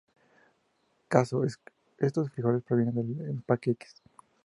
Caso: 1.09 1.43
"Estos 1.99 2.31
frijoles 2.31 2.63
provienen 2.63 2.95
del 3.15 3.29
empaque 3.29 3.69
X". 3.69 4.01